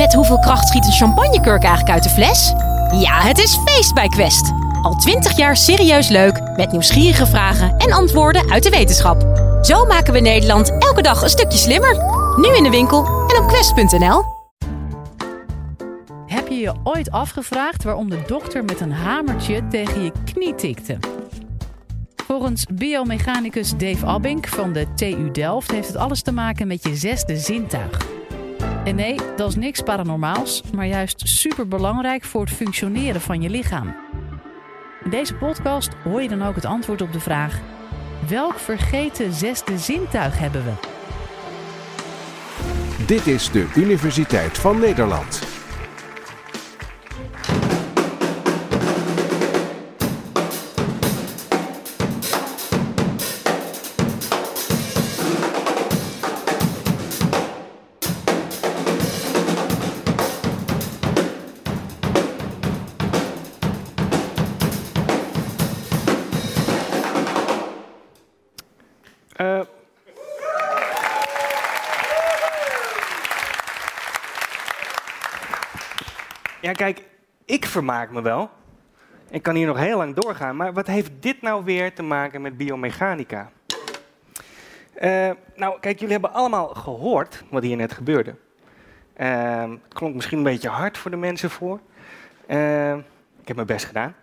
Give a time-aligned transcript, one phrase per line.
[0.00, 2.52] Met hoeveel kracht schiet een champagnekurk eigenlijk uit de fles?
[3.00, 4.52] Ja, het is feest bij Quest.
[4.82, 9.22] Al twintig jaar serieus leuk, met nieuwsgierige vragen en antwoorden uit de wetenschap.
[9.62, 11.96] Zo maken we Nederland elke dag een stukje slimmer.
[12.36, 14.24] Nu in de winkel en op quest.nl.
[16.26, 20.98] Heb je je ooit afgevraagd waarom de dokter met een hamertje tegen je knie tikte?
[22.26, 26.96] Volgens biomechanicus Dave Abink van de TU Delft heeft het alles te maken met je
[26.96, 28.18] zesde zintuig.
[28.84, 33.96] En nee, dat is niks paranormaals, maar juist superbelangrijk voor het functioneren van je lichaam.
[35.04, 37.60] In deze podcast hoor je dan ook het antwoord op de vraag:
[38.28, 40.72] welk vergeten zesde zintuig hebben we?
[43.06, 45.49] Dit is de Universiteit van Nederland.
[76.70, 77.04] Ja, kijk,
[77.44, 78.50] ik vermaak me wel.
[79.30, 82.42] Ik kan hier nog heel lang doorgaan, maar wat heeft dit nou weer te maken
[82.42, 83.50] met biomechanica?
[84.94, 88.34] Eh, nou, kijk, jullie hebben allemaal gehoord wat hier net gebeurde.
[89.12, 91.80] Eh, het klonk misschien een beetje hard voor de mensen voor.
[92.46, 92.94] Eh,
[93.40, 94.14] ik heb mijn best gedaan.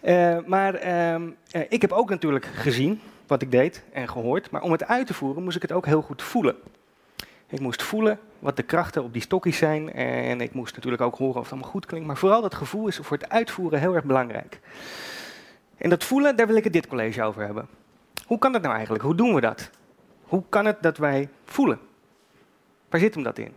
[0.00, 4.50] Eh, maar ehm, eh, ik heb ook natuurlijk gezien wat ik deed en gehoord.
[4.50, 6.56] Maar om het uit te voeren moest ik het ook heel goed voelen.
[7.54, 9.92] Ik moest voelen wat de krachten op die stokjes zijn.
[9.92, 12.06] En ik moest natuurlijk ook horen of het allemaal goed klinkt.
[12.06, 14.60] Maar vooral dat gevoel is voor het uitvoeren heel erg belangrijk.
[15.76, 17.68] En dat voelen, daar wil ik het dit college over hebben.
[18.26, 19.04] Hoe kan dat nou eigenlijk?
[19.04, 19.70] Hoe doen we dat?
[20.22, 21.78] Hoe kan het dat wij voelen?
[22.88, 23.52] Waar zit hem dat in?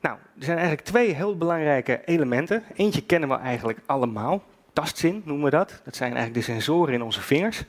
[0.00, 2.62] Nou, er zijn eigenlijk twee heel belangrijke elementen.
[2.74, 4.42] Eentje kennen we eigenlijk allemaal.
[4.72, 5.80] Tastzin noemen we dat.
[5.84, 7.64] Dat zijn eigenlijk de sensoren in onze vingers.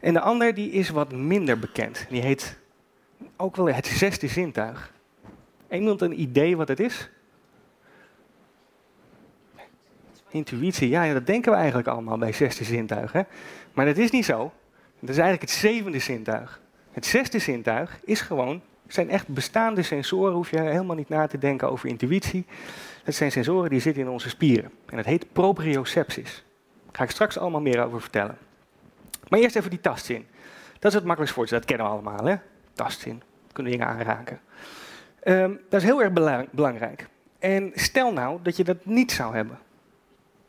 [0.00, 2.06] En de ander die is wat minder bekend.
[2.08, 2.58] Die heet
[3.36, 4.92] ook wel het zesde zintuig.
[5.70, 7.10] Iemand een idee wat het is?
[10.28, 13.12] Intuïtie, ja, ja, dat denken we eigenlijk allemaal bij zesde zintuig.
[13.12, 13.22] Hè?
[13.72, 14.52] Maar dat is niet zo.
[15.00, 16.60] Dat is eigenlijk het zevende zintuig.
[16.92, 21.38] Het zesde zintuig is gewoon, zijn echt bestaande sensoren, hoef je helemaal niet na te
[21.38, 22.46] denken over intuïtie.
[23.04, 24.70] Dat zijn sensoren die zitten in onze spieren.
[24.86, 26.44] En dat heet propriocepties.
[26.84, 28.38] Daar ga ik straks allemaal meer over vertellen.
[29.28, 30.26] Maar eerst even die tastzin.
[30.78, 31.66] Dat is het makkelijkst voor te stellen.
[31.66, 32.36] Dat kennen we allemaal, hè?
[32.72, 33.22] Tastzin.
[33.52, 34.40] Kunnen dingen aanraken.
[35.22, 37.08] Ehm, dat is heel erg bela- belangrijk.
[37.38, 39.58] En stel nou dat je dat niet zou hebben.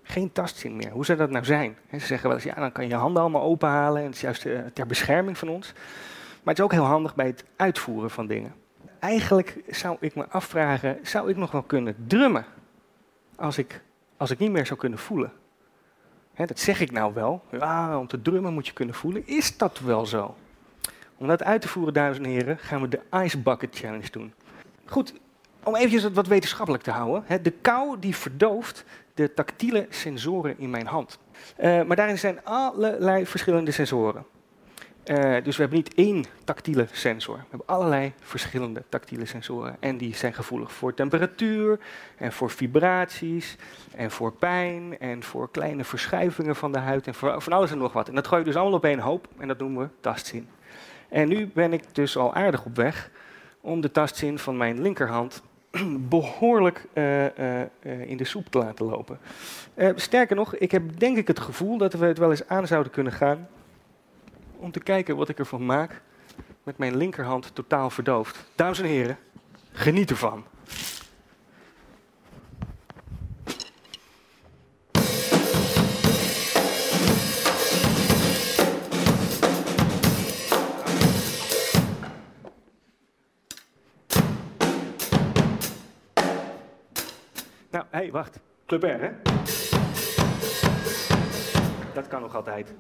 [0.04, 0.90] Geen tastzin meer.
[0.92, 1.78] Hoe zou dat nou zijn?
[1.92, 4.00] Ze zeggen wel eens, ja, dan kan je je handen allemaal openhalen.
[4.00, 5.74] En het is juist eh, ter bescherming van ons.
[6.44, 8.54] Maar het is ook heel handig bij het uitvoeren van dingen.
[9.00, 12.46] Eigenlijk zou ik me afvragen, zou ik nog wel kunnen drummen?
[13.36, 13.82] Als ik,
[14.18, 15.32] als ik niet meer zou kunnen voelen.
[16.36, 17.44] Dat zeg ik nou wel.
[17.52, 19.28] Ja, om te drummen moet je kunnen voelen.
[19.28, 20.36] Is dat wel zo?
[21.22, 24.34] Om dat uit te voeren, dames en heren, gaan we de Ice Bucket Challenge doen.
[24.86, 25.14] Goed,
[25.64, 27.44] om eventjes het wat wetenschappelijk te houden.
[27.44, 31.20] De kou die verdooft de tactiele sensoren in mijn hand.
[31.56, 34.26] Eh, maar daarin zijn allerlei verschillende sensoren.
[35.04, 37.36] Eh, dus we hebben niet één tactiele sensor.
[37.36, 39.78] We hebben allerlei verschillende tactiele sensoren.
[39.80, 41.80] En die zijn gevoelig voor temperatuur,
[42.18, 43.58] en voor vibraties,
[43.96, 47.78] en voor pijn, en voor kleine verschuivingen van de huid, en voor van alles en
[47.78, 48.08] nog wat.
[48.08, 50.48] En dat gooi je dus allemaal op één hoop, en dat noemen we tastzin.
[51.12, 53.10] En nu ben ik dus al aardig op weg
[53.62, 55.42] om de tastzin van mijn linkerhand
[56.16, 59.20] behoorlijk eh, eh, eh, in de soep te laten lopen.
[59.96, 62.92] Sterker nog, ik heb denk ik het gevoel dat we het wel eens aan zouden
[62.92, 63.48] kunnen gaan
[64.58, 66.02] om te kijken wat ik ervan maak
[66.64, 68.50] met mijn linkerhand totaal verdoofd.
[68.56, 69.18] Dames en heren,
[69.72, 70.44] geniet ervan.
[87.72, 88.40] Nou, hé, hey, wacht.
[88.66, 89.12] Club R, hè?
[91.94, 92.74] Dat kan nog altijd.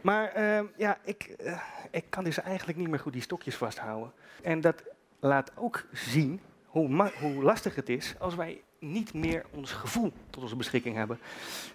[0.00, 1.60] Maar ehm, ja, ik, eh,
[1.90, 4.12] ik kan dus eigenlijk niet meer goed die stokjes vasthouden.
[4.42, 4.82] En dat
[5.20, 10.42] laat ook zien hoe, hoe lastig het is als wij niet meer ons gevoel tot
[10.42, 11.18] onze beschikking hebben.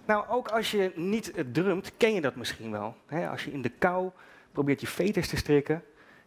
[0.06, 2.96] Nou, ook als je niet eh, drumt, ken je dat misschien wel.
[3.06, 3.30] Hè?
[3.30, 4.10] Als je in de kou
[4.52, 5.84] probeert je veters te strikken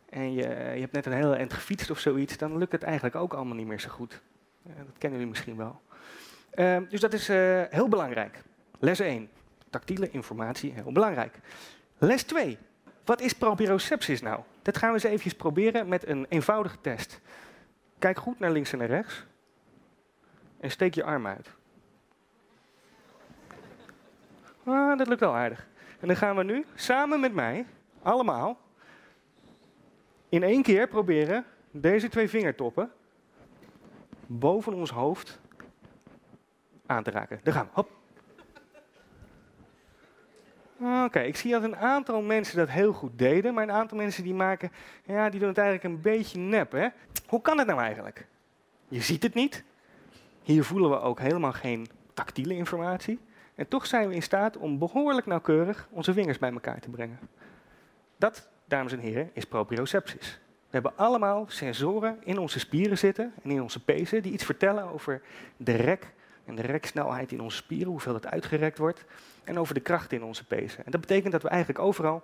[0.08, 0.42] en je,
[0.74, 3.56] je hebt net een hele eind gefietst of zoiets, dan lukt het eigenlijk ook allemaal
[3.56, 4.20] niet meer zo goed.
[4.66, 5.80] Eh, dat kennen jullie misschien wel.
[6.50, 8.42] Ehm, dus dat is eh, heel belangrijk.
[8.78, 9.28] Les 1.
[9.70, 11.38] Tactiele informatie, heel belangrijk.
[11.98, 12.58] Les 2.
[13.04, 14.40] Wat is propriocepties nou?
[14.62, 17.20] Dat gaan we eens eventjes proberen met een eenvoudige test.
[17.98, 19.26] Kijk goed naar links en naar rechts.
[20.60, 21.48] en steek je arm uit.
[24.64, 25.68] Ah, dat lukt wel aardig.
[26.00, 27.66] En dan gaan we nu samen met mij,
[28.02, 28.58] allemaal,
[30.28, 32.92] in één keer proberen deze twee vingertoppen
[34.38, 35.40] boven ons hoofd
[36.86, 37.40] aan te raken.
[37.42, 37.70] Daar gaan we.
[37.72, 37.90] Hop.
[41.04, 44.22] Oké, ik zie dat een aantal mensen dat heel goed deden, maar een aantal mensen
[44.22, 44.72] die maken,
[45.04, 46.72] ja, die doen het eigenlijk een beetje nep.
[46.72, 46.88] Hè?
[47.26, 48.26] Hoe kan het nou eigenlijk?
[48.88, 49.64] Je ziet het niet.
[50.42, 53.18] Hier voelen we ook helemaal geen tactiele informatie.
[53.54, 57.18] En toch zijn we in staat om behoorlijk nauwkeurig onze vingers bij elkaar te brengen.
[58.16, 60.20] Dat, dames en heren, is proprioceptie.
[60.72, 64.92] We hebben allemaal sensoren in onze spieren zitten en in onze pezen die iets vertellen
[64.92, 65.22] over
[65.56, 66.12] de rek
[66.44, 69.04] en de reksnelheid in onze spieren, hoeveel dat uitgerekt wordt,
[69.44, 70.84] en over de kracht in onze pezen.
[70.84, 72.22] En dat betekent dat we eigenlijk overal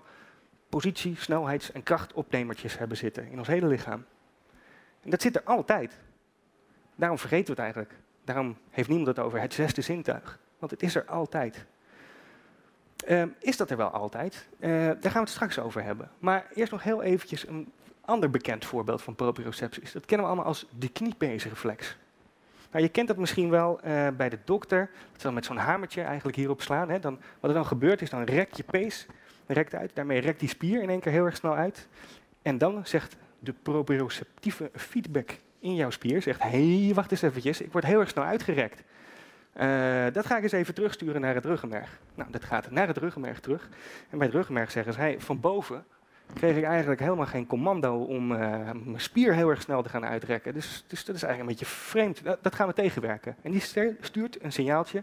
[0.69, 4.05] positie, snelheids- en krachtopnemertjes hebben zitten in ons hele lichaam.
[5.03, 5.99] En dat zit er altijd.
[6.95, 7.95] Daarom vergeten we het eigenlijk.
[8.25, 10.39] Daarom heeft niemand het over het zesde zintuig.
[10.59, 11.67] Want het is er altijd.
[13.07, 14.49] Ehm, is dat er wel altijd?
[14.59, 16.11] Uh, daar gaan we het straks over hebben.
[16.19, 17.73] Maar eerst nog heel eventjes een
[18.09, 19.83] ander bekend voorbeeld van proprioceptie.
[19.93, 21.97] Dat kennen we allemaal als de kniepeesreflex.
[22.71, 24.91] Nou, je kent dat misschien wel uh, bij de dokter.
[25.13, 26.89] Dat dan met zo'n hamertje eigenlijk hierop slaan.
[26.89, 26.99] Hè.
[26.99, 29.07] Dan, wat er dan gebeurt is, dan rekt je pees
[29.47, 29.91] rekt uit.
[29.95, 31.89] Daarmee rekt die spier in één keer heel erg snel uit.
[32.43, 37.61] En dan zegt de proprioceptieve feedback in jouw spier, zegt, hé, hey, wacht eens eventjes,
[37.61, 38.83] ik word heel erg snel uitgerekt.
[39.57, 42.01] Uh, dat ga ik eens even terugsturen naar het ruggenmerg.
[42.15, 43.69] Nou, dat gaat naar het ruggenmerg terug.
[44.11, 45.85] En bij het ruggenmerg zeggen ze, hey, van boven
[46.35, 48.39] kreeg ik eigenlijk helemaal geen commando om uh,
[48.85, 50.55] mijn spier heel erg snel te gaan uitrekken.
[50.55, 52.23] Dus, dus dat is eigenlijk een beetje vreemd.
[52.43, 53.37] Dat, gaan we tegenwerken.
[53.43, 53.61] En die
[54.01, 55.03] stuurt een signaaltje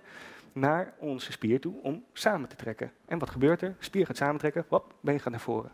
[0.54, 2.92] naar onze spier toe om samen te trekken.
[3.06, 3.75] En wat gebeurt er?
[3.80, 5.72] Spier gaat samentrekken, hop, been gaat naar voren.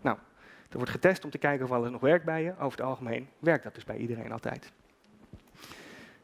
[0.00, 0.16] Nou,
[0.70, 2.52] er wordt getest om te kijken of alles nog werkt bij je.
[2.58, 4.72] Over het algemeen werkt dat dus bij iedereen altijd.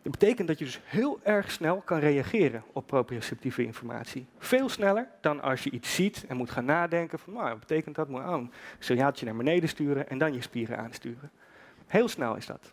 [0.02, 4.26] Dat betekent dat je dus heel erg snel kan reageren op proprioceptieve informatie.
[4.38, 7.94] Veel sneller dan als je iets ziet en moet gaan nadenken van, nou, wat betekent
[7.94, 8.08] dat?
[8.08, 11.30] Moet oh, een signaaltje naar beneden sturen en dan je spieren aansturen.
[11.86, 12.72] Heel snel is dat.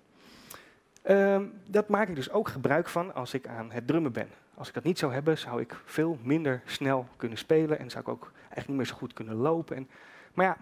[1.09, 4.27] Um, dat maak ik dus ook gebruik van als ik aan het drummen ben.
[4.53, 8.03] Als ik dat niet zou hebben, zou ik veel minder snel kunnen spelen en zou
[8.03, 9.75] ik ook eigenlijk niet meer zo goed kunnen lopen.
[9.75, 9.89] En,
[10.33, 10.57] maar ja,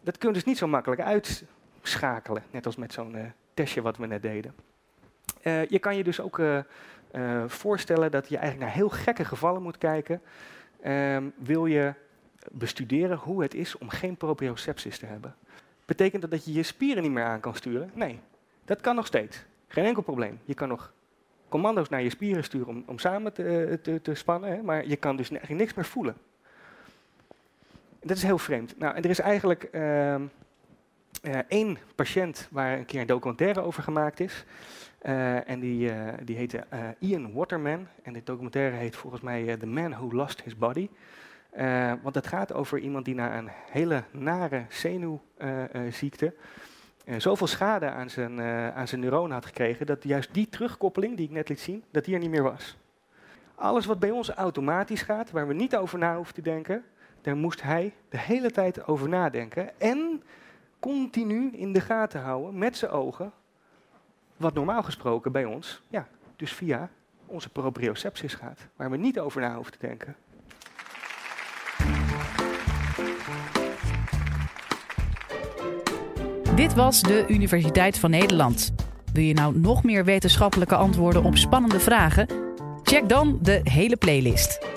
[0.00, 3.22] dat kun je dus niet zo makkelijk uitschakelen, net als met zo'n uh,
[3.54, 4.54] testje wat we net deden.
[5.42, 6.58] Uh, je kan je dus ook uh,
[7.12, 10.20] uh, voorstellen dat je eigenlijk naar heel gekke gevallen moet kijken.
[10.86, 11.94] Um, wil je
[12.50, 15.34] bestuderen hoe het is om geen proprioceptie te hebben?
[15.84, 17.90] Betekent dat dat je je spieren niet meer aan kan sturen?
[17.94, 18.20] Nee,
[18.64, 19.44] dat kan nog steeds.
[19.68, 20.40] Geen enkel probleem.
[20.44, 20.92] Je kan nog
[21.48, 24.96] commando's naar je spieren sturen om, om samen te, te, te spannen, hè, maar je
[24.96, 26.16] kan dus eigenlijk niks meer voelen.
[28.00, 28.78] Dat is heel vreemd.
[28.78, 30.14] Nou, en er is eigenlijk uh,
[31.48, 34.44] één patiënt waar een keer een documentaire over gemaakt is.
[35.06, 37.86] Uh, en die, uh, die heette uh, Ian Waterman.
[38.02, 40.88] En dit documentaire heet volgens mij The Man Who Lost His Body.
[42.02, 46.34] want het gaat over iemand die na een hele nare zenuwziekte
[47.16, 48.40] zoveel schade aan zijn,
[48.74, 52.04] aan zijn neuronen had gekregen, dat juist die terugkoppeling die ik net liet zien, dat
[52.04, 52.76] die er niet meer was.
[53.54, 56.84] Alles wat bij ons automatisch gaat, waar we niet over na hoeven te denken,
[57.20, 59.80] daar moest hij de hele tijd over nadenken.
[59.80, 60.22] En
[60.78, 63.32] continu in de gaten houden met zijn ogen
[64.40, 66.90] wat normaal gesproken bij ons, ja, dus via
[67.26, 70.16] onze propriocepties gaat, waar we niet over na hoeven te denken.
[76.56, 78.72] Dit was de Universiteit van Nederland.
[79.12, 82.28] Wil je nou nog meer wetenschappelijke antwoorden op spannende vragen?
[82.82, 84.69] Check dan de hele playlist.